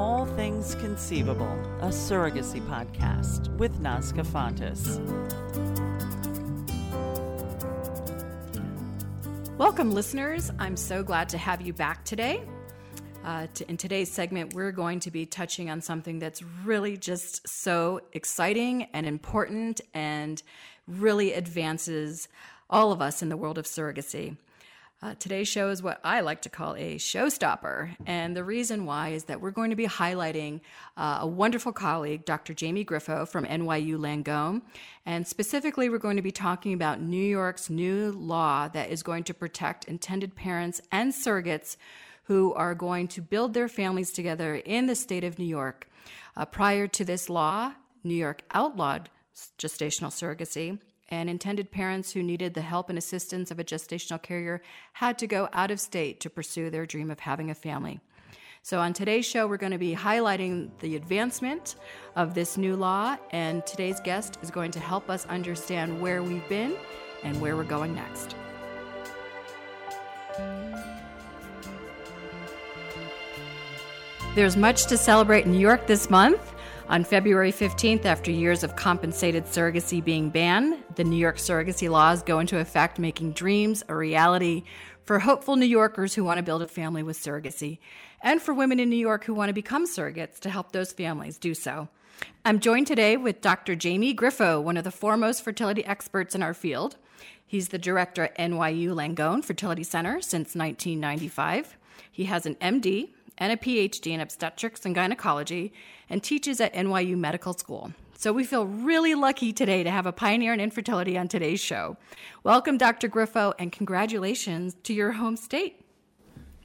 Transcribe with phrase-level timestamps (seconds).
[0.00, 4.98] All Things Conceivable, a surrogacy podcast with Nazca Fontes.
[9.58, 10.50] Welcome, listeners.
[10.58, 12.40] I'm so glad to have you back today.
[13.26, 17.46] Uh, to, in today's segment, we're going to be touching on something that's really just
[17.46, 20.42] so exciting and important and
[20.88, 22.26] really advances
[22.70, 24.38] all of us in the world of surrogacy.
[25.02, 27.96] Uh, today's show is what I like to call a showstopper.
[28.04, 30.60] And the reason why is that we're going to be highlighting
[30.94, 32.52] uh, a wonderful colleague, Dr.
[32.52, 34.60] Jamie Grifo from NYU Langone.
[35.06, 39.24] And specifically, we're going to be talking about New York's new law that is going
[39.24, 41.78] to protect intended parents and surrogates
[42.24, 45.88] who are going to build their families together in the state of New York.
[46.36, 47.72] Uh, prior to this law,
[48.04, 49.08] New York outlawed
[49.58, 50.78] gestational surrogacy
[51.10, 54.62] and intended parents who needed the help and assistance of a gestational carrier
[54.94, 58.00] had to go out of state to pursue their dream of having a family.
[58.62, 61.76] So, on today's show, we're going to be highlighting the advancement
[62.14, 66.46] of this new law, and today's guest is going to help us understand where we've
[66.48, 66.76] been
[67.24, 68.36] and where we're going next.
[74.34, 76.54] There's much to celebrate in New York this month.
[76.90, 82.20] On February 15th, after years of compensated surrogacy being banned, the New York surrogacy laws
[82.24, 84.64] go into effect, making dreams a reality
[85.04, 87.78] for hopeful New Yorkers who want to build a family with surrogacy,
[88.22, 91.38] and for women in New York who want to become surrogates to help those families
[91.38, 91.88] do so.
[92.44, 93.76] I'm joined today with Dr.
[93.76, 96.96] Jamie Grifo, one of the foremost fertility experts in our field.
[97.46, 101.76] He's the director at NYU Langone Fertility Center since 1995.
[102.10, 105.72] He has an MD and a PhD in obstetrics and gynecology
[106.08, 107.92] and teaches at NYU Medical School.
[108.16, 111.96] So we feel really lucky today to have a pioneer in infertility on today's show.
[112.44, 113.08] Welcome, Dr.
[113.08, 115.80] Grifo, and congratulations to your home state.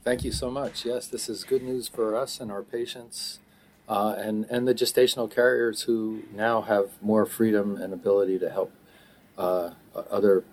[0.03, 0.85] Thank you so much.
[0.85, 3.39] Yes, this is good news for us and our patients
[3.87, 8.73] uh, and, and the gestational carriers who now have more freedom and ability to help
[9.37, 9.71] uh,
[10.11, 10.43] other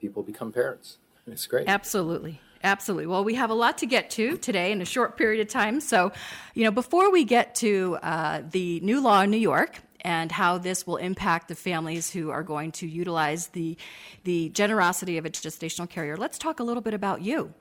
[0.00, 0.98] people become parents.
[1.26, 1.68] It's great.
[1.68, 2.40] Absolutely.
[2.64, 3.06] Absolutely.
[3.06, 5.80] Well, we have a lot to get to today in a short period of time.
[5.80, 6.12] So,
[6.54, 10.58] you know, before we get to uh, the new law in New York and how
[10.58, 13.76] this will impact the families who are going to utilize the
[14.24, 17.52] the generosity of a gestational carrier, let's talk a little bit about you.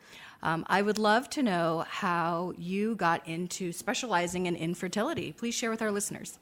[0.44, 5.32] Um, I would love to know how you got into specializing in infertility.
[5.32, 6.40] Please share with our listeners.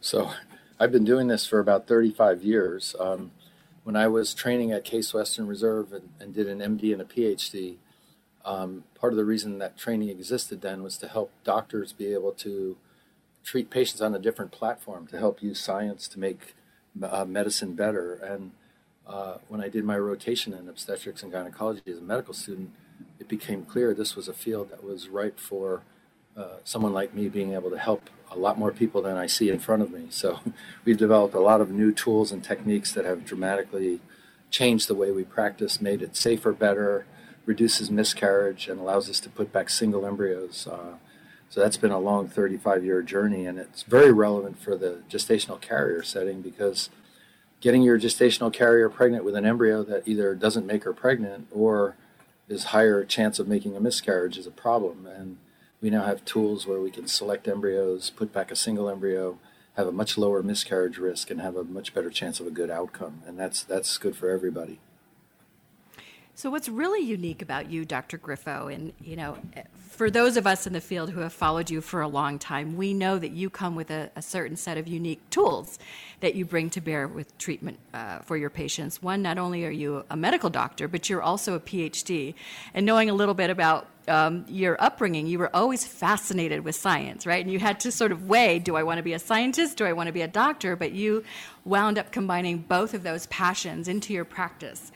[0.00, 0.30] So,
[0.78, 2.94] I've been doing this for about 35 years.
[3.00, 3.32] Um,
[3.84, 7.06] when I was training at Case Western Reserve and, and, did an MD and a
[7.06, 7.76] PhD,
[8.48, 12.32] um, part of the reason that training existed then was to help doctors be able
[12.32, 12.78] to
[13.44, 16.54] treat patients on a different platform, to help use science to make
[17.02, 18.14] uh, medicine better.
[18.14, 18.52] And
[19.06, 22.70] uh, when I did my rotation in obstetrics and gynecology as a medical student,
[23.20, 25.82] it became clear this was a field that was ripe for
[26.34, 29.50] uh, someone like me being able to help a lot more people than I see
[29.50, 30.06] in front of me.
[30.08, 30.40] So
[30.86, 34.00] we've developed a lot of new tools and techniques that have dramatically
[34.50, 37.04] changed the way we practice, made it safer, better,
[37.48, 40.66] reduces miscarriage and allows us to put back single embryos.
[40.66, 40.96] Uh,
[41.48, 45.58] so that's been a long 35 year journey, and it's very relevant for the gestational
[45.58, 46.90] carrier setting because
[47.62, 51.96] getting your gestational carrier pregnant with an embryo that either doesn't make her pregnant or
[52.48, 55.06] is higher chance of making a miscarriage is a problem.
[55.06, 55.38] And
[55.80, 59.38] we now have tools where we can select embryos, put back a single embryo,
[59.74, 62.70] have a much lower miscarriage risk, and have a much better chance of a good
[62.70, 63.22] outcome.
[63.26, 64.80] And that's that's good for everybody.
[66.38, 68.16] So, what's really unique about you, Dr.
[68.16, 69.38] Grifo, and you know,
[69.88, 72.76] for those of us in the field who have followed you for a long time,
[72.76, 75.80] we know that you come with a, a certain set of unique tools
[76.20, 79.02] that you bring to bear with treatment uh, for your patients.
[79.02, 82.34] One, not only are you a medical doctor, but you're also a PhD.
[82.72, 87.26] And knowing a little bit about um, your upbringing, you were always fascinated with science,
[87.26, 87.44] right?
[87.44, 89.76] And you had to sort of weigh do I want to be a scientist?
[89.76, 90.76] Do I want to be a doctor?
[90.76, 91.24] But you
[91.64, 94.92] wound up combining both of those passions into your practice.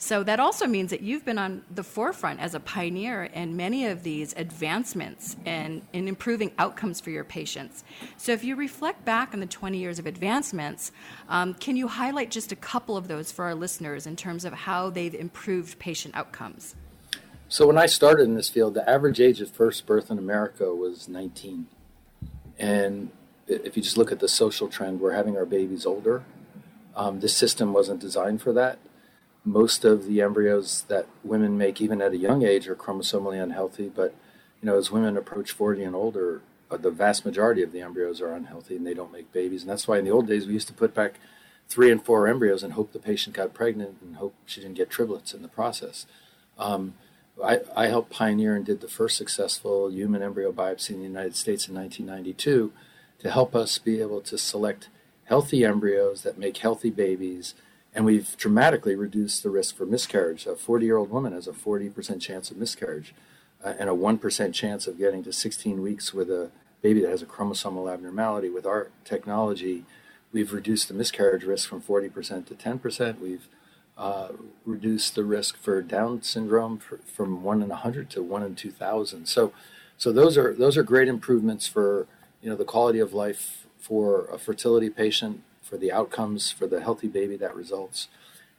[0.00, 3.86] So that also means that you've been on the forefront as a pioneer in many
[3.86, 7.82] of these advancements and in improving outcomes for your patients.
[8.16, 10.92] So if you reflect back on the 20 years of advancements,
[11.28, 14.52] um, can you highlight just a couple of those for our listeners in terms of
[14.52, 16.76] how they've improved patient outcomes?
[17.48, 20.72] So when I started in this field, the average age of first birth in America
[20.72, 21.66] was 19.
[22.56, 23.10] And
[23.48, 26.22] if you just look at the social trend, we're having our babies older.
[26.94, 28.78] Um, this system wasn't designed for that
[29.44, 33.88] most of the embryos that women make, even at a young age, are chromosomally unhealthy.
[33.88, 34.14] But
[34.60, 38.20] you know, as women approach 40 and older, uh, the vast majority of the embryos
[38.20, 39.62] are unhealthy and they don't make babies.
[39.62, 41.14] And that's why in the old days we used to put back
[41.68, 44.90] three and four embryos and hope the patient got pregnant and hope she didn't get
[44.90, 46.06] triplets in the process.
[46.58, 46.94] Um,
[47.42, 51.36] I, I helped pioneer and did the first successful human embryo biopsy in the United
[51.36, 52.72] States in 1992
[53.20, 54.88] to help us be able to select
[55.24, 57.54] healthy embryos that make healthy babies.
[57.98, 60.46] And we've dramatically reduced the risk for miscarriage.
[60.46, 63.12] A 40 year old woman has a 40% chance of miscarriage
[63.64, 67.22] uh, and a 1% chance of getting to 16 weeks with a baby that has
[67.22, 68.50] a chromosomal abnormality.
[68.50, 69.84] With our technology,
[70.32, 73.18] we've reduced the miscarriage risk from 40% to 10%.
[73.18, 73.48] We've
[73.96, 74.28] uh,
[74.64, 79.26] reduced the risk for Down syndrome for, from one in 100 to one in 2,000.
[79.26, 79.52] So,
[79.96, 82.06] so those are those are great improvements for
[82.40, 86.80] you know the quality of life for a fertility patient, for the outcomes for the
[86.80, 88.08] healthy baby that results.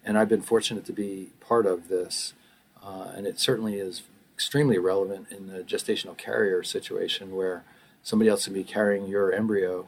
[0.06, 2.34] And I've been fortunate to be part of this,
[2.84, 4.04] uh, and it certainly is
[4.34, 7.64] extremely relevant in the gestational carrier situation where
[8.04, 9.88] somebody else can be carrying your embryo.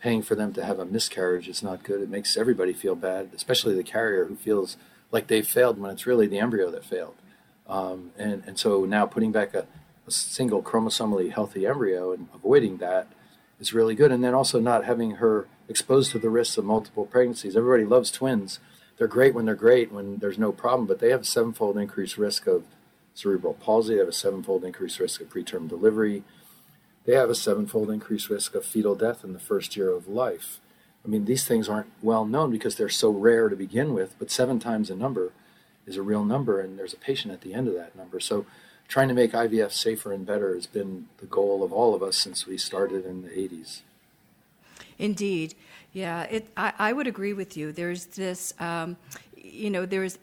[0.00, 2.02] Paying for them to have a miscarriage is not good.
[2.02, 4.76] It makes everybody feel bad, especially the carrier who feels
[5.12, 7.14] like they failed when it's really the embryo that failed.
[7.68, 9.66] Um, and, and so now putting back a,
[10.06, 13.06] a, single chromosomally healthy embryo and avoiding that
[13.60, 14.10] is really good.
[14.10, 17.56] And then also not having her exposed to the risks of multiple pregnancies.
[17.56, 18.60] Everybody loves twins.
[18.98, 22.18] They're great when they're great, when there's no problem, but they have a sevenfold increased
[22.18, 22.64] risk of
[23.14, 23.94] cerebral palsy.
[23.94, 26.24] They have a sevenfold increased risk of preterm delivery.
[27.06, 30.60] They have a sevenfold increased risk of fetal death in the first year of life.
[31.04, 34.30] I mean, these things aren't well known because they're so rare to begin with, but
[34.30, 35.32] seven times a number
[35.86, 38.20] is a real number, and there's a patient at the end of that number.
[38.20, 38.46] So,
[38.86, 42.16] trying to make IVF safer and better has been the goal of all of us
[42.16, 43.80] since we started in the 80s.
[44.98, 45.54] Indeed.
[45.92, 47.72] Yeah, it, I, I would agree with you.
[47.72, 48.96] There's this, um,
[49.36, 50.18] you know, there's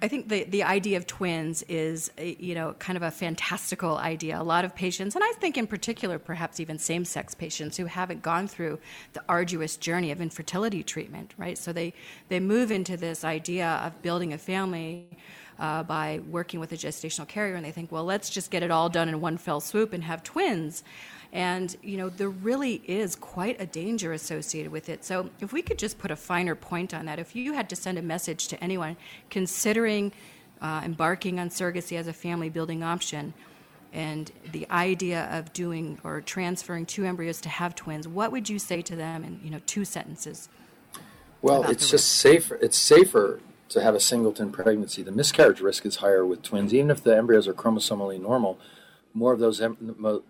[0.00, 4.40] I think the, the idea of twins is, you know, kind of a fantastical idea.
[4.40, 7.86] A lot of patients, and I think in particular, perhaps even same sex patients who
[7.86, 8.78] haven't gone through
[9.12, 11.58] the arduous journey of infertility treatment, right?
[11.58, 11.94] So they,
[12.28, 15.08] they move into this idea of building a family
[15.58, 18.70] uh, by working with a gestational carrier, and they think, well, let's just get it
[18.70, 20.84] all done in one fell swoop and have twins.
[21.32, 25.04] And, you know, there really is quite a danger associated with it.
[25.04, 27.76] So, if we could just put a finer point on that, if you had to
[27.76, 28.96] send a message to anyone
[29.28, 30.12] considering
[30.62, 33.34] uh, embarking on surrogacy as a family building option,
[33.92, 38.58] and the idea of doing or transferring two embryos to have twins, what would you
[38.58, 40.48] say to them in you know two sentences?
[41.40, 42.56] Well, it's just safer.
[42.56, 45.02] It's safer to have a singleton pregnancy.
[45.02, 48.58] The miscarriage risk is higher with twins, even if the embryos are chromosomally normal
[49.14, 49.62] more of those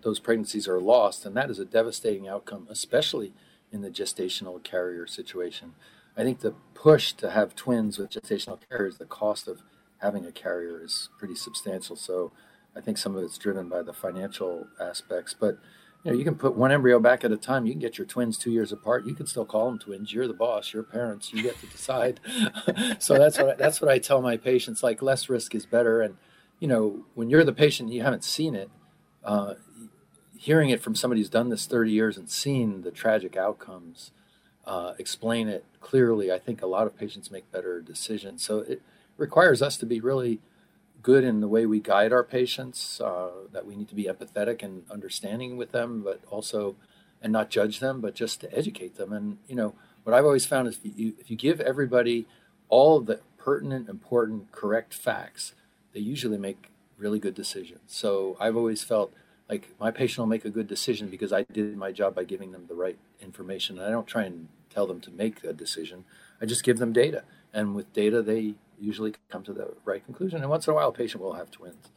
[0.01, 3.33] those pregnancies are lost, and that is a devastating outcome, especially
[3.71, 5.73] in the gestational carrier situation.
[6.17, 9.61] I think the push to have twins with gestational carriers, the cost of
[9.99, 11.95] having a carrier is pretty substantial.
[11.95, 12.31] So
[12.75, 15.59] I think some of it's driven by the financial aspects, but
[16.03, 17.65] you know, you can put one embryo back at a time.
[17.65, 19.05] You can get your twins two years apart.
[19.05, 20.13] You can still call them twins.
[20.13, 20.73] You're the boss.
[20.73, 21.33] You're parents.
[21.33, 22.21] You get to decide.
[22.99, 24.81] so that's what I, that's what I tell my patients.
[24.81, 26.01] Like less risk is better.
[26.01, 26.15] And
[26.59, 28.69] you know, when you're the patient, you haven't seen it.
[29.23, 29.55] Uh,
[30.37, 34.11] hearing it from somebody who's done this 30 years and seen the tragic outcomes,
[34.65, 38.43] uh, explain it clearly, I think a lot of patients make better decisions.
[38.43, 38.81] So it
[39.17, 40.39] requires us to be really
[41.01, 44.61] good in the way we guide our patients, uh, that we need to be empathetic
[44.63, 46.75] and understanding with them, but also,
[47.21, 49.11] and not judge them, but just to educate them.
[49.11, 52.27] And, you know, what I've always found is if you, if you give everybody
[52.69, 55.53] all the pertinent, important, correct facts,
[55.93, 57.81] they usually make really good decisions.
[57.87, 59.13] So I've always felt
[59.49, 62.51] like my patient will make a good decision because I did my job by giving
[62.51, 63.77] them the right information.
[63.77, 66.05] And I don't try and tell them to make a decision.
[66.41, 67.23] I just give them data.
[67.51, 70.41] And with data, they usually come to the right conclusion.
[70.41, 71.89] And once in a while, a patient will have twins.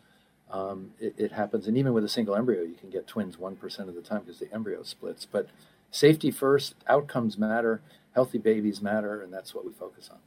[0.50, 1.66] Um, it, it, happens.
[1.66, 4.38] And even with a single embryo, you can get twins 1% of the time because
[4.38, 5.24] the embryo splits.
[5.24, 5.48] But
[5.90, 7.80] safety first, outcomes matter,
[8.14, 10.18] healthy babies matter, and that's what we focus on.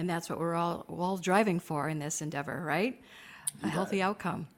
[0.00, 2.98] And that's what we're all, all driving for in this endeavor, right?
[3.62, 4.48] a healthy outcome.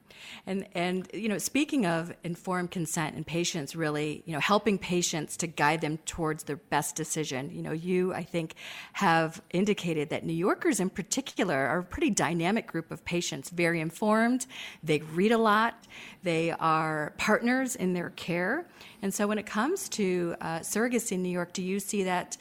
[0.45, 5.35] And and you know, speaking of informed consent and patients really, you know, helping patients
[5.37, 7.49] to guide them towards their best decision.
[7.53, 8.55] You know, you I think
[8.93, 13.81] have indicated that New Yorkers in particular are a pretty dynamic group of patients, very
[13.81, 14.45] informed,
[14.81, 15.87] they read a lot,
[16.23, 18.65] they are partners in their care.
[19.01, 22.37] And so when it comes to uh, surrogacy in New York, do you see that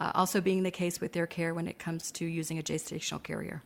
[0.00, 3.22] uh, also being the case with their care when it comes to using a gestational
[3.22, 3.62] carrier?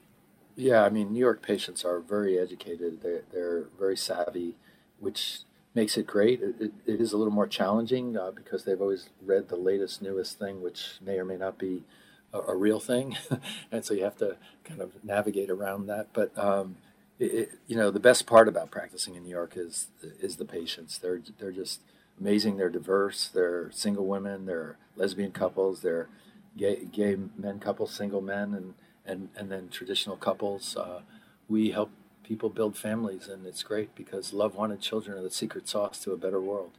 [0.57, 3.01] Yeah, I mean, New York patients are very educated.
[3.03, 4.57] They're, they're very savvy,
[4.99, 5.41] which
[5.75, 6.43] makes it great.
[6.43, 10.39] It, it, is a little more challenging uh, because they've always read the latest, newest
[10.39, 11.85] thing, which may or may not be
[12.33, 13.17] a, a real thing,
[13.73, 16.09] and so you have to kind of navigate around that.
[16.13, 16.77] But um,
[17.19, 19.89] it, you know, the best part about practicing in New York is
[20.21, 20.99] is the patients.
[20.99, 21.81] They're they're just
[22.21, 22.57] amazing.
[22.57, 23.29] They're diverse.
[23.29, 24.47] They're single women.
[24.47, 25.83] They're lesbian couples.
[25.83, 26.09] They're
[26.57, 30.77] gay, gay men couples, single men, and and, and then traditional couples.
[30.77, 31.01] Uh,
[31.49, 31.91] we help
[32.23, 36.13] people build families, and it's great because love wanted children are the secret sauce to
[36.13, 36.73] a better world.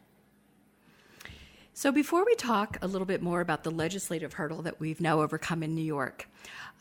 [1.80, 5.22] So, before we talk a little bit more about the legislative hurdle that we've now
[5.22, 6.28] overcome in New York,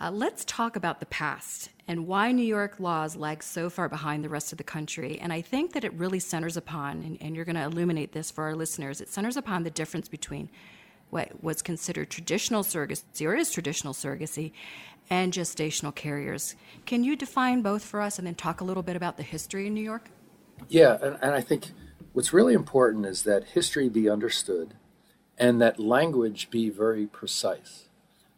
[0.00, 4.24] uh, let's talk about the past and why New York laws lag so far behind
[4.24, 5.16] the rest of the country.
[5.20, 8.32] And I think that it really centers upon, and, and you're going to illuminate this
[8.32, 10.50] for our listeners, it centers upon the difference between
[11.10, 14.50] what was considered traditional surrogacy or is traditional surrogacy
[15.08, 16.56] and gestational carriers.
[16.86, 19.68] Can you define both for us and then talk a little bit about the history
[19.68, 20.10] in New York?
[20.68, 21.70] Yeah, and, and I think
[22.14, 24.74] what's really important is that history be understood
[25.38, 27.88] and that language be very precise.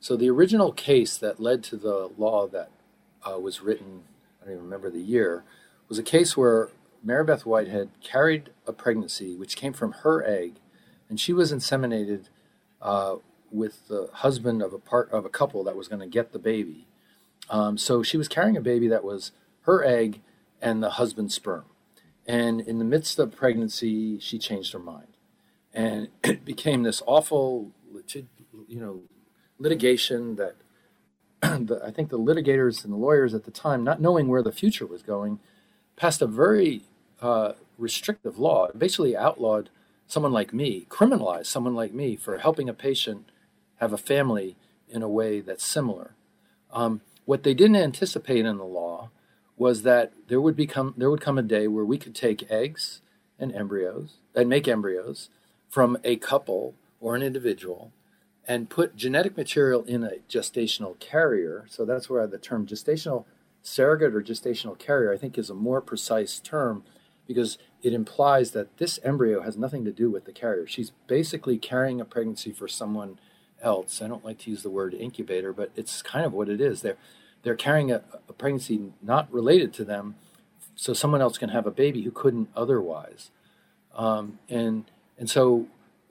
[0.00, 2.70] So the original case that led to the law that
[3.28, 4.02] uh, was written,
[4.40, 5.44] I don't even remember the year,
[5.88, 6.70] was a case where
[7.02, 10.56] Mary Beth Whitehead carried a pregnancy which came from her egg,
[11.08, 12.28] and she was inseminated
[12.80, 13.16] uh,
[13.50, 16.38] with the husband of a part of a couple that was going to get the
[16.38, 16.86] baby.
[17.48, 20.20] Um, so she was carrying a baby that was her egg
[20.62, 21.64] and the husband's sperm.
[22.26, 25.09] And in the midst of pregnancy, she changed her mind,
[25.72, 27.72] and it became this awful,
[28.68, 29.02] you know,
[29.58, 30.56] litigation that
[31.42, 34.52] the, I think the litigators and the lawyers at the time, not knowing where the
[34.52, 35.38] future was going,
[35.96, 36.82] passed a very
[37.20, 38.66] uh, restrictive law.
[38.66, 39.70] It basically outlawed
[40.06, 43.30] someone like me, criminalized someone like me for helping a patient
[43.76, 44.56] have a family
[44.88, 46.14] in a way that's similar.
[46.72, 49.10] Um, what they didn't anticipate in the law
[49.56, 53.02] was that there would become there would come a day where we could take eggs
[53.38, 55.28] and embryos and make embryos
[55.70, 57.92] from a couple or an individual
[58.46, 61.64] and put genetic material in a gestational carrier.
[61.68, 63.24] So that's where the term gestational
[63.62, 66.82] surrogate or gestational carrier I think is a more precise term
[67.26, 70.66] because it implies that this embryo has nothing to do with the carrier.
[70.66, 73.20] She's basically carrying a pregnancy for someone
[73.62, 74.02] else.
[74.02, 76.82] I don't like to use the word incubator, but it's kind of what it is.
[76.82, 76.96] They're
[77.42, 80.16] they're carrying a, a pregnancy not related to them,
[80.74, 83.30] so someone else can have a baby who couldn't otherwise.
[83.94, 84.84] Um, and
[85.20, 85.66] and so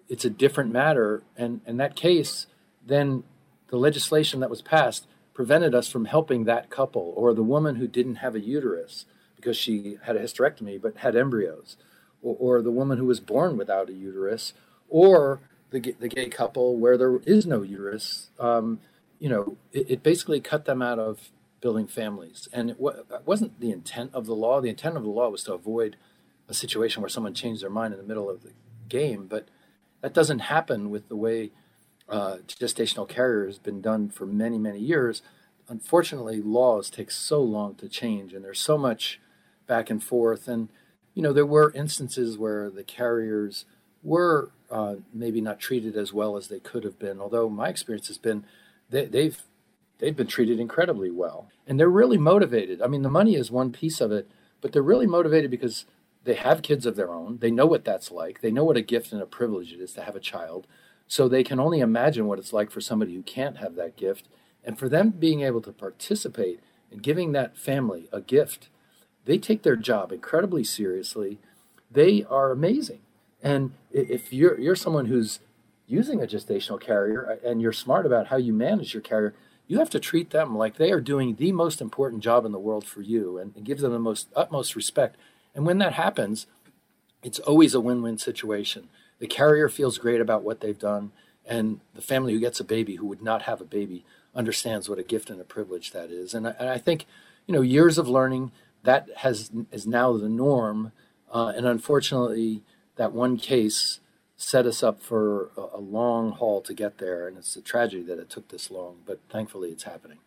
[0.07, 1.23] it's a different matter.
[1.35, 2.47] And in that case,
[2.85, 3.23] then
[3.67, 7.87] the legislation that was passed prevented us from helping that couple or the woman who
[7.87, 11.75] didn't have a uterus because she had a hysterectomy but had embryos,
[12.21, 14.53] or, or the woman who was born without a uterus,
[14.89, 15.39] or
[15.71, 18.79] the, the gay couple where there is no uterus, um,
[19.17, 21.29] you know, it, it, basically cut them out of
[21.61, 22.49] building families.
[22.51, 24.59] And it, w- it wasn't the intent of the law.
[24.59, 25.95] The intent of the law was to avoid
[26.49, 28.51] a situation where someone changed their mind in the middle of the
[28.89, 29.27] game.
[29.27, 29.47] But
[30.01, 31.51] that doesn't happen with the way
[32.07, 35.21] uh, gestational carrier has been done for many, many years.
[35.67, 39.19] Unfortunately, laws take so long to change, and there's so much
[39.67, 40.47] back and forth.
[40.47, 40.69] And,
[41.13, 43.65] you know, there were instances where the carriers
[44.01, 47.19] were uh, maybe not treated as well as they could have been.
[47.19, 48.45] Although my experience has been
[48.89, 49.41] they, they've
[49.99, 52.81] they've been treated incredibly well, and they're really motivated.
[52.81, 54.29] I mean, the money is one piece of it,
[54.61, 55.85] but they're really motivated because
[56.29, 57.39] they have kids of their own.
[57.39, 58.41] They know what that's like.
[58.41, 60.67] They know what a gift and a privilege it is to have a child.
[61.07, 64.27] So they can only imagine what it's like for somebody who can't have that gift.
[64.63, 66.59] And for them being able to participate
[66.91, 68.69] in giving that family a gift,
[69.25, 71.39] they take their job incredibly seriously.
[71.89, 72.99] They are amazing.
[73.41, 75.39] And if you're you're someone who's
[75.87, 79.33] using a gestational carrier uh, and you're smart about how you manage your carrier,
[79.65, 82.59] you have to treat them like they are doing the most important job in the
[82.59, 85.17] world for you and, and give them the most utmost respect.
[85.55, 86.47] And when that happens,
[87.23, 88.89] it's always a win-win situation.
[89.19, 91.11] The carrier feels great about what they've done,
[91.45, 94.99] and the family who gets a baby who would not have a baby understands what
[94.99, 96.33] a gift and a privilege that is.
[96.33, 97.05] And I, and I think,
[97.47, 98.51] you know, years of learning
[98.83, 100.91] that has is now the norm,
[101.33, 102.63] uh, and unfortunately,
[102.95, 103.99] that one case
[104.37, 108.03] set us up for a, a long haul to get there, and it's a tragedy
[108.03, 108.97] that it took this long.
[109.05, 110.19] But thankfully, it's happening.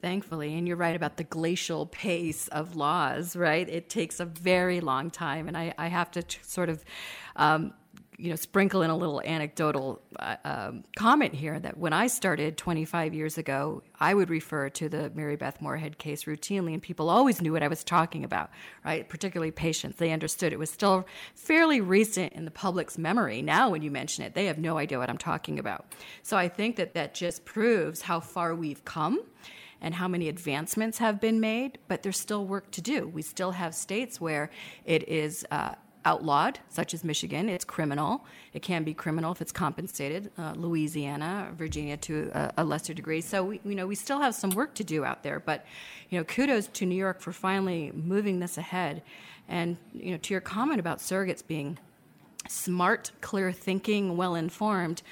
[0.00, 3.68] Thankfully, and you're right about the glacial pace of laws, right?
[3.68, 6.82] It takes a very long time, and I, I have to t- sort of
[7.36, 7.74] um,
[8.20, 12.58] you know, sprinkle in a little anecdotal uh, um, comment here that when I started
[12.58, 17.08] 25 years ago, I would refer to the Mary Beth Morehead case routinely, and people
[17.08, 18.50] always knew what I was talking about,
[18.84, 19.08] right?
[19.08, 19.96] Particularly patients.
[19.96, 23.40] They understood it was still fairly recent in the public's memory.
[23.40, 25.86] Now, when you mention it, they have no idea what I'm talking about.
[26.22, 29.22] So I think that that just proves how far we've come
[29.80, 33.08] and how many advancements have been made, but there's still work to do.
[33.08, 34.50] We still have states where
[34.84, 35.46] it is.
[35.50, 37.48] Uh, outlawed, such as Michigan.
[37.48, 38.24] It's criminal.
[38.54, 40.30] It can be criminal if it's compensated.
[40.38, 43.20] Uh, Louisiana, Virginia to a, a, lesser degree.
[43.20, 45.40] So we, you know, we still have some work to do out there.
[45.40, 45.66] But
[46.08, 49.02] you know, kudos to New York for finally moving this ahead.
[49.48, 51.78] And you know, to your comment about surrogates being
[52.48, 55.02] smart, clear thinking, well informed.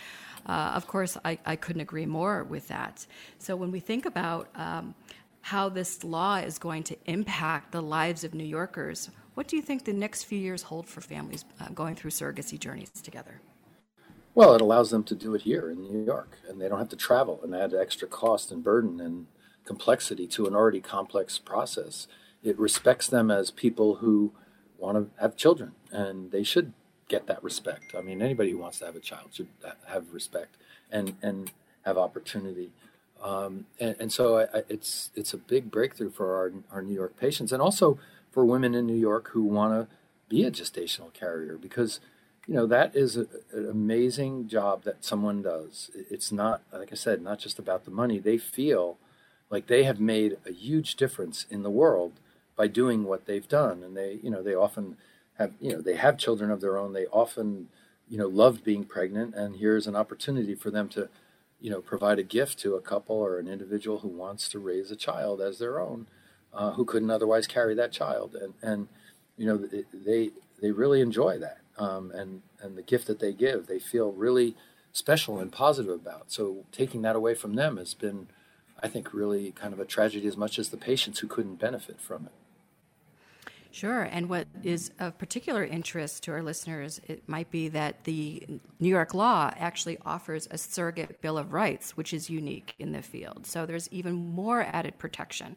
[0.49, 3.07] Uh, of course, I, I, couldn't agree more with that.
[3.39, 4.95] So when we think about um,
[5.43, 9.63] how this law is going to impact the lives of New Yorkers, what do you
[9.63, 13.41] think the next few years hold for families uh, going through surrogacy journeys together?
[14.35, 16.89] Well, it allows them to do it here in New York, and they don't have
[16.91, 19.27] to travel and add extra cost and burden and
[19.65, 22.07] complexity to an already complex process.
[22.43, 24.33] It respects them as people who
[24.79, 26.73] want to have children, and they should
[27.09, 27.95] get that respect.
[27.97, 29.49] I mean, anybody who wants to have a child should
[29.87, 30.57] have respect
[30.91, 31.51] and and
[31.85, 32.71] have opportunity.
[33.23, 36.95] Um, and, and, so I, I, it's it's a big breakthrough for our our New
[36.95, 37.99] York patients, and also
[38.31, 39.95] for women in New York who want to
[40.29, 42.01] be a gestational carrier because
[42.47, 45.91] you know that is a, an amazing job that someone does.
[45.95, 48.19] It's not like I said, not just about the money.
[48.19, 48.99] They feel
[49.51, 52.21] like they have made a huge difference in the world
[52.55, 54.97] by doing what they've done, and they you know they often
[55.39, 56.93] have you know they have children of their own.
[56.93, 57.69] They often
[58.09, 61.09] you know loved being pregnant, and here's an opportunity for them to
[61.61, 64.91] you know provide a gift to a couple or an individual who wants to raise
[64.91, 66.07] a child as their own,
[66.53, 68.89] uh, who couldn't otherwise carry that child, and and
[69.37, 70.31] you know they
[70.61, 74.57] they really enjoy that, um, and and the gift that they give, they feel really
[74.93, 76.33] special and positive about.
[76.33, 78.29] So taking that away from them has been,
[78.83, 82.01] I think, really kind of a tragedy as much as the patients who couldn't benefit
[82.01, 82.33] from it.
[83.71, 84.03] Sure.
[84.03, 88.89] And what is of particular interest to our listeners, it might be that the New
[88.89, 93.47] York law actually offers a surrogate Bill of Rights, which is unique in the field.
[93.47, 95.55] So there's even more added protection.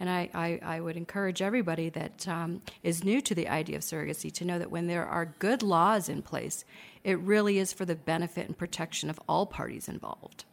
[0.00, 3.82] And I, I, I would encourage everybody that um, is new to the idea of
[3.82, 6.64] surrogacy to know that when there are good laws in place,
[7.04, 10.44] it really is for the benefit and protection of all parties involved.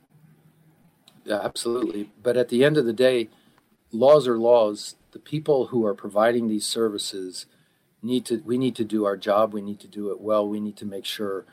[1.26, 2.12] Yeah, absolutely.
[2.22, 3.30] But at the end of the day,
[3.92, 4.96] laws are laws.
[5.12, 7.46] The people who are providing these services
[8.02, 9.54] need to we need to do our job.
[9.54, 10.48] We need to do it well.
[10.48, 11.46] We need to make sure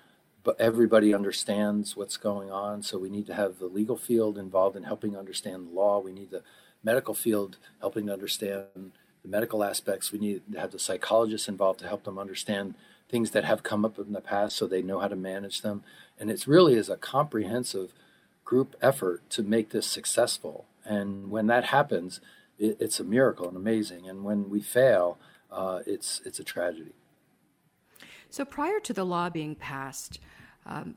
[0.46, 2.80] but everybody understands what's going on.
[2.80, 5.98] So we need to have the legal field involved in helping understand the law.
[5.98, 6.44] We need the
[6.84, 8.92] medical field helping to understand
[9.24, 10.12] the medical aspects.
[10.12, 12.76] We need to have the psychologists involved to help them understand
[13.08, 15.82] things that have come up in the past so they know how to manage them.
[16.16, 17.92] And it's really is a comprehensive
[18.44, 22.20] group effort to make this successful and when that happens
[22.58, 24.08] it, it's a miracle and amazing.
[24.08, 25.18] And when we fail,
[25.50, 26.92] uh, it's it's a tragedy.
[28.30, 30.18] So prior to the law being passed,
[30.64, 30.96] um,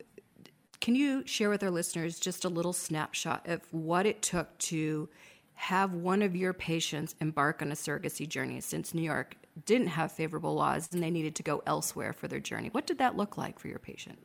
[0.82, 5.10] can you share with our listeners just a little snapshot of what it took to
[5.54, 10.12] have one of your patients embark on a surrogacy journey since New York didn't have
[10.12, 12.70] favorable laws and they needed to go elsewhere for their journey?
[12.72, 14.18] What did that look like for your patient?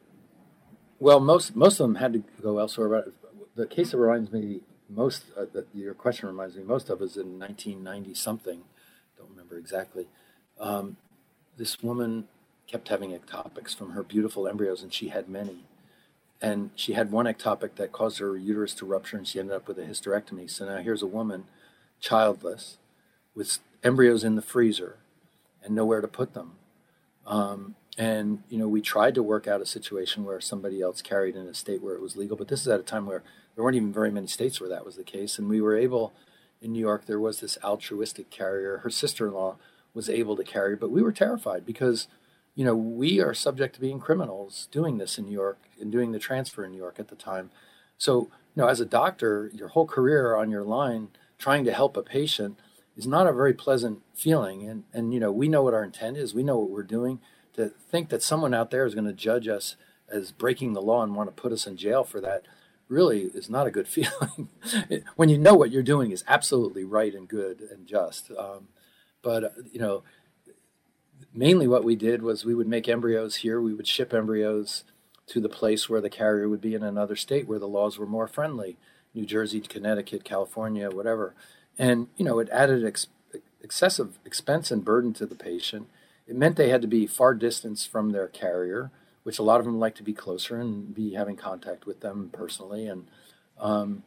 [1.00, 2.88] Well, most most of them had to go elsewhere.
[2.88, 3.14] But
[3.56, 7.16] the case that reminds me most uh, that your question reminds me most of is
[7.16, 8.62] in 1990 something
[9.16, 10.06] don't remember exactly
[10.60, 10.96] um,
[11.56, 12.28] this woman
[12.66, 15.64] kept having ectopics from her beautiful embryos and she had many.
[16.40, 19.68] And she had one ectopic that caused her uterus to rupture and she ended up
[19.68, 20.50] with a hysterectomy.
[20.50, 21.44] So now here's a woman
[22.00, 22.78] childless
[23.34, 24.98] with embryos in the freezer
[25.62, 26.52] and nowhere to put them.
[27.26, 31.36] Um, and you know we tried to work out a situation where somebody else carried
[31.36, 33.22] in a state where it was legal but this is at a time where
[33.54, 35.38] there weren't even very many states where that was the case.
[35.38, 36.14] And we were able,
[36.60, 38.78] in New York, there was this altruistic carrier.
[38.78, 39.56] Her sister in law
[39.92, 42.08] was able to carry, but we were terrified because,
[42.54, 46.12] you know, we are subject to being criminals doing this in New York and doing
[46.12, 47.50] the transfer in New York at the time.
[47.96, 48.22] So,
[48.54, 52.02] you know, as a doctor, your whole career on your line trying to help a
[52.02, 52.58] patient
[52.96, 54.68] is not a very pleasant feeling.
[54.68, 57.20] And, and you know, we know what our intent is, we know what we're doing.
[57.54, 59.76] To think that someone out there is going to judge us
[60.08, 62.42] as breaking the law and want to put us in jail for that
[62.88, 64.48] really is not a good feeling
[65.16, 68.30] when you know what you're doing is absolutely right and good and just.
[68.38, 68.68] Um,
[69.22, 70.02] but you know,
[71.32, 73.60] mainly what we did was we would make embryos here.
[73.60, 74.84] We would ship embryos
[75.26, 78.06] to the place where the carrier would be in another state where the laws were
[78.06, 78.76] more friendly,
[79.14, 81.34] New Jersey, Connecticut, California, whatever.
[81.78, 83.06] And you know, it added ex-
[83.62, 85.88] excessive expense and burden to the patient.
[86.26, 88.90] It meant they had to be far distance from their carrier
[89.24, 92.30] which a lot of them like to be closer and be having contact with them
[92.32, 92.86] personally.
[92.86, 93.06] And
[93.58, 94.04] um,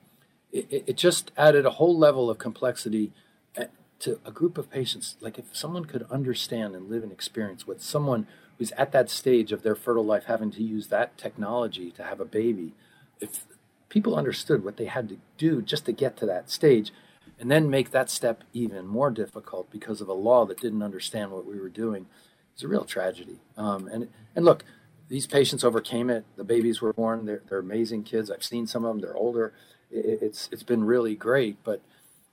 [0.52, 3.12] it, it, just added a whole level of complexity
[3.56, 3.66] eh,
[4.00, 5.16] to a group of patients.
[5.20, 8.28] Like if someone could understand and live and experience what someone
[8.58, 12.20] who's at that stage of their fertile life having to use that technology to have
[12.20, 12.74] a baby,
[13.20, 13.46] if
[13.90, 16.92] people understood what they had to do just to get to that stage,
[17.40, 21.32] and then make that step even more difficult because of a law that didn't understand
[21.32, 22.08] what we were doing,
[22.54, 23.40] it's a real tragedy.
[23.56, 24.64] Um, and and look,
[25.10, 26.26] these patients overcame it.
[26.36, 27.26] The babies were born.
[27.26, 28.30] They're, they're amazing kids.
[28.30, 29.02] I've seen some of them.
[29.02, 29.54] They're older.
[29.90, 31.82] It, it's it's been really great, but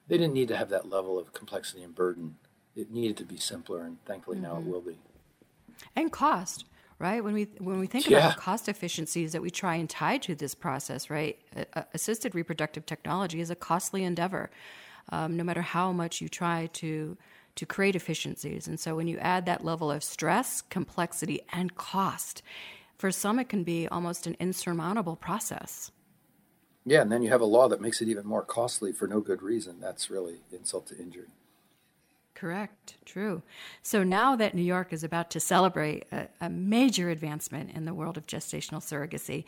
[0.09, 2.37] they didn't need to have that level of complexity and burden.
[2.77, 4.47] It needed to be simpler, and thankfully mm-hmm.
[4.47, 4.71] now it mm-hmm.
[4.71, 4.99] will be.
[5.95, 6.65] And cost,
[6.99, 7.23] right?
[7.23, 8.19] When we when we think yeah.
[8.19, 11.39] about the cost efficiencies that we try and tie to this process, right?
[11.95, 14.51] assisted reproductive technology is a costly endeavor.
[15.11, 17.17] um, no matter how much you try to
[17.57, 18.67] to create efficiencies.
[18.67, 22.43] And so when you add that level of stress, complexity, and cost,
[22.97, 25.91] for some it can be almost an insurmountable process.
[26.87, 29.21] Yeah, and then you have a law that makes it even more costly for no
[29.21, 29.81] good reason.
[29.81, 31.29] That's really insult to injury.
[32.35, 33.43] Correct, true.
[33.83, 37.95] So now that New York is about to celebrate a, a major advancement in the
[37.95, 39.45] world of gestational surrogacy,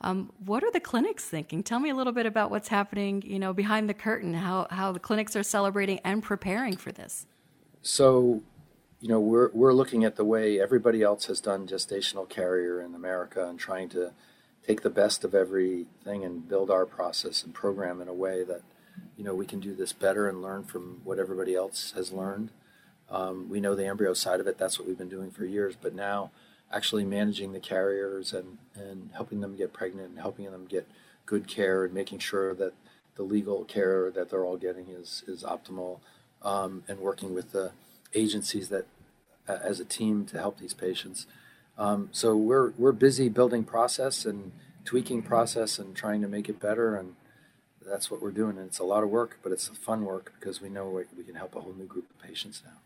[0.00, 1.62] um, what are the clinics thinking?
[1.62, 4.90] Tell me a little bit about what's happening, you know, behind the curtain, how, how
[4.90, 7.26] the clinics are celebrating and preparing for this.
[7.82, 8.42] So,
[9.00, 12.94] you know, we're, we're looking at the way everybody else has done gestational carrier in
[12.94, 14.12] America and trying to
[14.66, 18.60] take the best of everything and build our process and program in a way that,
[19.16, 22.50] you know, we can do this better and learn from what everybody else has learned.
[23.08, 25.74] Um, we know the embryo side of it, that's what we've been doing for years,
[25.80, 26.30] but now
[26.70, 30.86] actually managing the carriers and, and helping them get pregnant and helping them get
[31.24, 32.74] good care and making sure that
[33.16, 35.98] the legal care that they're all getting is, is optimal
[36.42, 37.72] um, and working with the
[38.14, 38.86] agencies that
[39.48, 41.26] uh, as a team to help these patients.
[41.78, 44.52] Um, so we're we're busy building process and
[44.84, 47.16] tweaking process and trying to make it better, and
[47.86, 48.58] that's what we're doing.
[48.58, 51.34] And it's a lot of work, but it's fun work because we know we can
[51.34, 52.78] help a whole new group of patients now.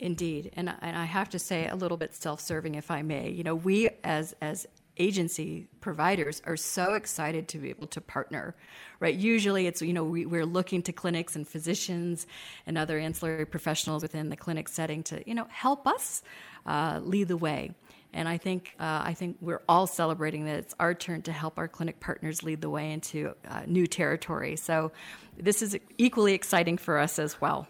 [0.00, 3.30] Indeed, and and I have to say a little bit self-serving, if I may.
[3.30, 4.66] You know, we as as
[4.98, 8.54] agency providers are so excited to be able to partner
[9.00, 12.26] right usually it's you know we, are looking to clinics and physicians
[12.66, 16.22] and other ancillary professionals within the clinic setting to you know help us
[16.66, 17.70] uh, lead the way
[18.12, 21.58] and I think uh, I think we're all celebrating that it's our turn to help
[21.58, 24.56] our clinic partners lead the way into uh, new territory.
[24.56, 24.92] So
[25.36, 27.68] this is equally exciting for us as well.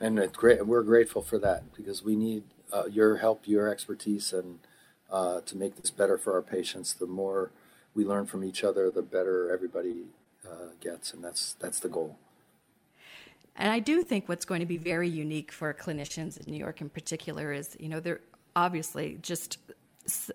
[0.00, 4.58] And great, we're grateful for that because we need uh, your help, your expertise, and
[5.10, 6.94] uh, to make this better for our patients.
[6.94, 7.50] The more
[7.94, 10.04] we learn from each other, the better everybody
[10.46, 12.16] uh, gets, and that's that's the goal.
[13.56, 16.80] And I do think what's going to be very unique for clinicians in New York,
[16.80, 18.20] in particular, is you know they're
[18.56, 19.58] obviously just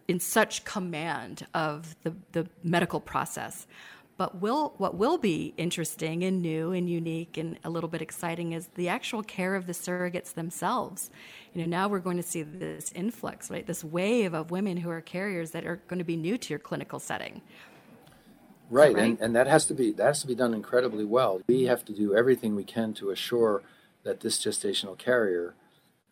[0.08, 3.68] in such command of the, the medical process.
[4.18, 8.54] But will, what will be interesting and new and unique and a little bit exciting
[8.54, 11.10] is the actual care of the surrogates themselves.
[11.54, 13.68] You know, now we're going to see this influx, right?
[13.68, 16.60] This wave of women who are carriers that are going to be new to your
[16.60, 17.42] clinical setting.
[18.70, 19.04] Right, right?
[19.04, 21.42] And, and that has to be that has to be done incredibly well.
[21.48, 23.64] We have to do everything we can to assure
[24.04, 25.56] that this gestational carrier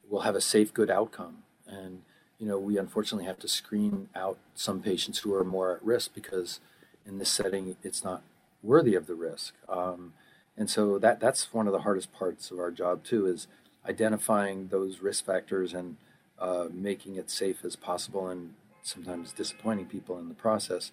[0.10, 1.44] will have a safe, good outcome.
[1.66, 2.02] And
[2.38, 6.14] you know, we unfortunately have to screen out some patients who are more at risk
[6.14, 6.60] because
[7.06, 8.24] in this setting, it's not
[8.62, 9.54] worthy of the risk.
[9.68, 10.14] Um,
[10.58, 13.48] and so that that's one of the hardest parts of our job too is
[13.88, 15.98] identifying those risk factors and
[16.40, 20.92] uh, making it safe as possible and sometimes disappointing people in the process.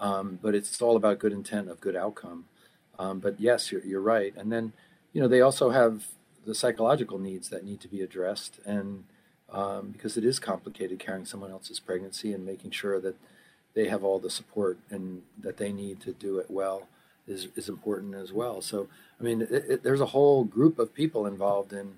[0.00, 2.46] Um, but it's all about good intent of good outcome.
[2.98, 4.34] Um, but yes, you're, you're right.
[4.36, 4.72] And then,
[5.12, 6.06] you know, they also have
[6.44, 8.58] the psychological needs that need to be addressed.
[8.64, 9.04] And
[9.50, 13.16] um, because it is complicated carrying someone else's pregnancy and making sure that
[13.74, 16.88] they have all the support and that they need to do it well
[17.26, 18.60] is, is important as well.
[18.60, 18.88] So,
[19.20, 21.94] I mean, it, it, there's a whole group of people involved in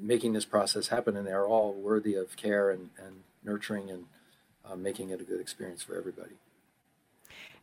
[0.00, 4.04] making this process happen, and they're all worthy of care and, and nurturing and
[4.64, 6.34] uh, making it a good experience for everybody.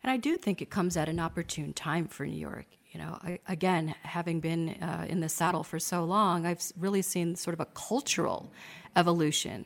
[0.04, 2.66] And I do think it comes at an opportune time for New York.
[2.92, 7.02] You know, I, again, having been uh, in the saddle for so long, I've really
[7.02, 8.52] seen sort of a cultural
[8.96, 9.66] evolution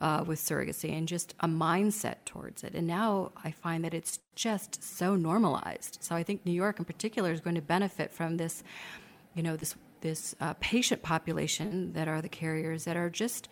[0.00, 2.74] uh, with surrogacy and just a mindset towards it.
[2.74, 5.98] And now I find that it's just so normalized.
[6.00, 8.62] So I think New York, in particular, is going to benefit from this.
[9.34, 13.48] You know, this this uh, patient population that are the carriers that are just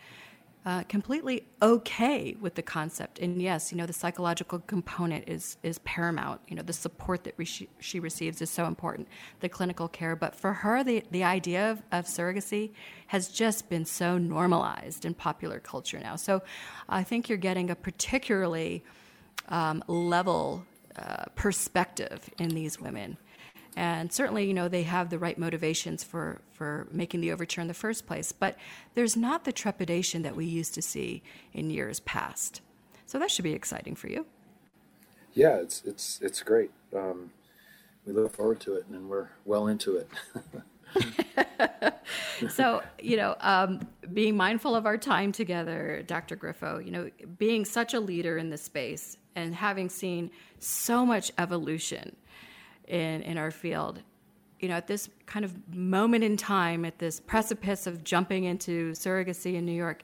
[0.66, 3.18] uh, completely okay with the concept.
[3.20, 6.40] And yes, you know, the psychological component is is paramount.
[6.48, 9.08] You know, the support that re- she, she receives is so important,
[9.40, 10.16] the clinical care.
[10.16, 12.72] But for her, the, the idea of, of surrogacy
[13.06, 16.16] has just been so normalized in popular culture now.
[16.16, 16.42] So
[16.88, 18.84] I think you're getting a particularly
[19.48, 20.66] um, level
[20.96, 23.16] uh, perspective in these women
[23.76, 27.68] and certainly you know they have the right motivations for for making the overture in
[27.68, 28.32] the first place.
[28.32, 28.56] But
[28.94, 32.60] there's not the trepidation that we used to see in years past.
[33.06, 34.26] So that should be exciting for you.
[35.34, 36.70] Yeah it's it's it's great.
[36.94, 37.30] Um,
[38.06, 40.08] we look forward to it and we're well into it.
[42.48, 43.80] So you know um,
[44.12, 48.50] being mindful of our time together dr grifo you know being such a leader in
[48.50, 52.14] this space and having seen so much evolution
[52.88, 54.02] in, in our field.
[54.60, 58.92] You know, at this kind of moment in time, at this precipice of jumping into
[58.92, 60.02] surrogacy in New York,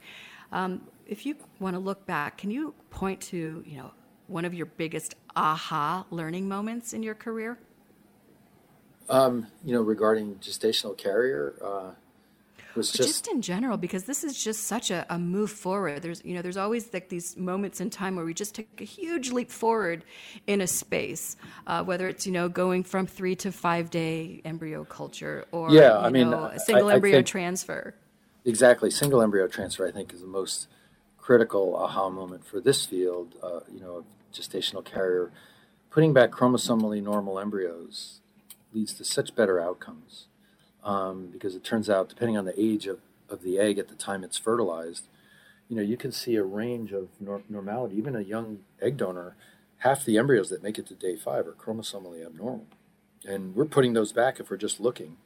[0.52, 3.90] um, if you want to look back, can you point to, you know,
[4.28, 7.58] one of your biggest aha learning moments in your career?
[9.08, 11.90] Um, you know, regarding gestational carrier, uh,
[12.74, 16.02] was just, just, in general because this is just such a, a, move forward.
[16.02, 18.84] There's you know there's always like these moments in time where we just take a
[18.84, 20.04] huge leap forward
[20.46, 24.84] in a space uh, whether it's you know going from three to five day embryo
[24.84, 27.94] culture or yeah i mean know, a single I, embryo I transfer.
[28.44, 28.90] Exactly.
[28.90, 30.68] Single embryo transfer i think is the most
[31.18, 35.30] critical aha moment for this field uh, you know gestational carrier.
[35.90, 38.20] Putting back chromosomally normal embryos
[38.72, 40.26] leads to such better outcomes
[40.84, 43.94] um, because it turns out, depending on the age of, of the egg at the
[43.94, 45.08] time it's fertilized,
[45.68, 47.96] you know, you can see a range of nor- normality.
[47.96, 49.34] Even a young egg donor,
[49.78, 52.66] half the embryos that make it to day five are chromosomally abnormal.
[53.26, 55.16] And we're putting those back if we're just looking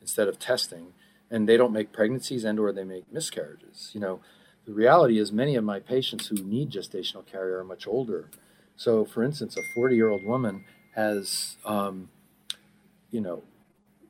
[0.00, 0.94] instead of testing.
[1.30, 3.90] And they don't make pregnancies and or they make miscarriages.
[3.92, 4.20] You know,
[4.66, 8.30] the reality is many of my patients who need gestational carrier are much older.
[8.76, 12.08] So, for instance, a 40 year old woman has, um,
[13.10, 13.42] you know,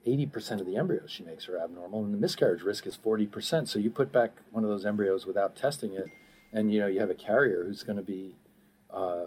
[0.06, 3.68] 80% of the embryos she makes are abnormal, and the miscarriage risk is 40%.
[3.68, 6.06] So you put back one of those embryos without testing it,
[6.52, 8.34] and you know you have a carrier who's going to be
[8.92, 9.26] uh,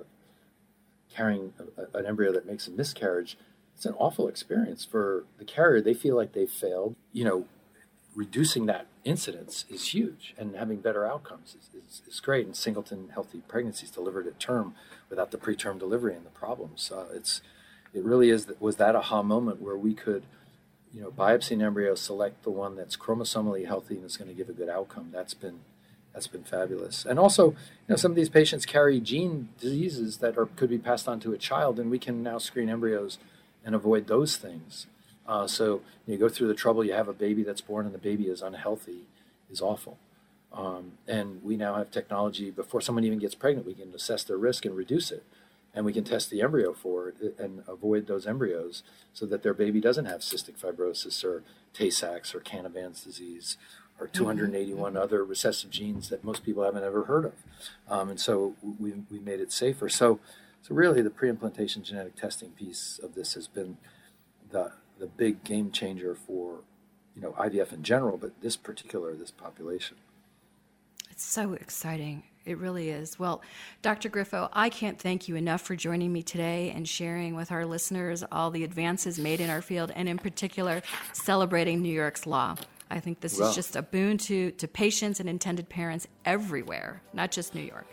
[1.13, 3.37] carrying a, an embryo that makes a miscarriage.
[3.75, 5.81] It's an awful experience for the carrier.
[5.81, 6.95] They feel like they've failed.
[7.11, 7.45] You know,
[8.15, 12.45] reducing that incidence is huge, and having better outcomes is, is, is great.
[12.45, 14.75] And singleton healthy pregnancies delivered at term
[15.09, 16.91] without the preterm delivery and the problems.
[16.93, 17.41] Uh, it's
[17.93, 20.23] it really is was that aha moment where we could
[20.95, 24.33] you know, biopsy an embryo, select the one that's chromosomally healthy and is going to
[24.33, 25.09] give a good outcome.
[25.11, 25.59] That's been
[26.13, 27.05] that's been fabulous.
[27.05, 27.55] And also, you
[27.89, 31.33] know, some of these patients carry gene diseases that are could be passed on to
[31.33, 33.19] a child, and we can now screen embryos
[33.65, 34.87] and avoid those things.
[35.27, 36.85] Uh, so you go through the trouble.
[36.85, 39.01] You have a baby that's born, and the baby is unhealthy,
[39.51, 39.97] is awful.
[40.53, 43.67] Um, and we now have technology before someone even gets pregnant.
[43.67, 45.25] We can assess their risk and reduce it
[45.75, 48.81] and we can test the embryo for it and avoid those embryos
[49.13, 53.57] so that their baby doesn't have cystic fibrosis or Tay-Sachs or Canavan's disease
[53.99, 54.23] or mm-hmm.
[54.23, 55.01] 281 mm-hmm.
[55.01, 57.33] other recessive genes that most people haven't ever heard of.
[57.89, 59.89] Um, and so we, we made it safer.
[59.89, 60.19] So,
[60.61, 63.77] so really the pre-implantation genetic testing piece of this has been
[64.51, 66.59] the, the big game changer for,
[67.15, 69.97] you know, IVF in general, but this particular, this population.
[71.11, 72.23] It's so exciting.
[72.45, 73.17] It really is.
[73.17, 73.41] Well,
[73.81, 74.09] Dr.
[74.09, 78.23] Grifo, I can't thank you enough for joining me today and sharing with our listeners
[78.31, 82.55] all the advances made in our field and, in particular, celebrating New York's law.
[82.91, 87.01] I think this well, is just a boon to, to patients and intended parents everywhere,
[87.13, 87.87] not just New York.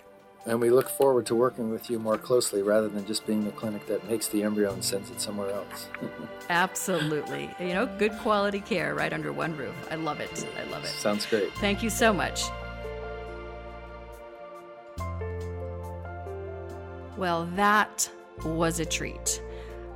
[0.45, 3.53] And we look forward to working with you more closely rather than just being the
[3.53, 5.89] clinic that makes the embryo and sends it somewhere else.
[6.51, 7.49] Absolutely.
[7.61, 9.75] You know, good quality care right under one roof.
[9.91, 10.47] I love it.
[10.59, 10.89] I love it.
[10.89, 11.53] Sounds great.
[11.55, 12.43] Thank you so much.
[17.23, 18.11] Well, that
[18.45, 19.41] was a treat.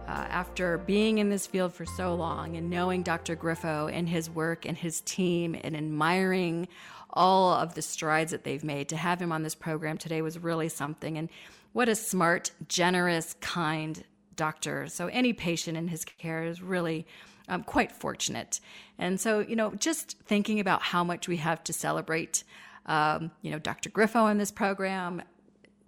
[0.07, 3.35] Uh, after being in this field for so long and knowing Dr.
[3.35, 6.69] Grifo and his work and his team and admiring
[7.11, 10.39] all of the strides that they've made, to have him on this program today was
[10.39, 11.19] really something.
[11.19, 11.29] And
[11.73, 14.05] what a smart, generous, kind
[14.37, 14.87] doctor.
[14.87, 17.09] So, any patient in his care is really
[17.49, 18.61] um, quite fortunate.
[19.01, 22.45] And so, you know, just thinking about how much we have to celebrate.
[22.89, 23.91] Um, you know, Dr.
[23.91, 25.23] Grifo on this program,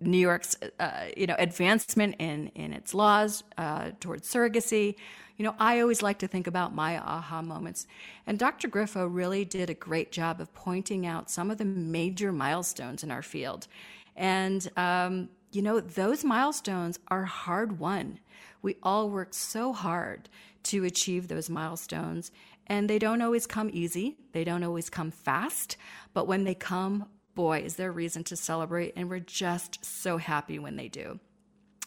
[0.01, 4.97] New York's uh, you know advancement in in its laws uh, towards surrogacy.
[5.37, 7.87] You know, I always like to think about my aha moments,
[8.27, 8.69] and Dr.
[8.69, 13.11] Grifo really did a great job of pointing out some of the major milestones in
[13.11, 13.69] our field,
[14.17, 18.21] and um, you know those milestones are hard won.
[18.63, 20.29] We all work so hard
[20.65, 22.33] to achieve those milestones,
[22.67, 24.17] and they don't always come easy.
[24.33, 25.77] They don't always come fast,
[26.13, 27.07] but when they come,
[27.39, 28.95] boy, is there reason to celebrate.
[28.97, 31.21] And we're just so happy when they do.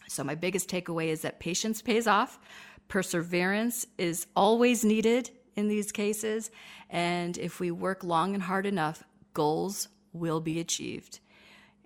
[0.07, 2.39] So, my biggest takeaway is that patience pays off,
[2.87, 6.51] perseverance is always needed in these cases.
[6.89, 11.19] And if we work long and hard enough, goals will be achieved,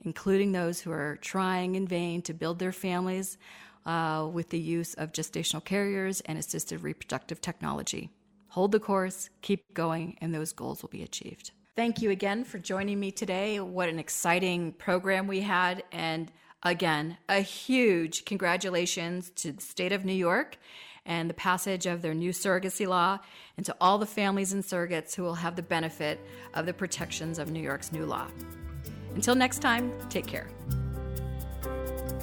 [0.03, 3.35] including those who are trying in vain to build their families
[3.87, 8.11] uh, with the use of gestational carriers and assisted reproductive technology.
[8.49, 11.51] Hold the course, keep going, and those goals will be achieved.
[11.75, 13.59] Thank you again for joining me today.
[13.59, 15.83] What an exciting program we had.
[15.91, 16.31] And
[16.63, 20.57] again, a huge congratulations to the state of New York
[21.05, 23.19] and the passage of their new surrogacy law,
[23.57, 27.39] and to all the families and surrogates who will have the benefit of the protections
[27.39, 28.27] of New York's new law.
[29.13, 30.47] Until next time, take care.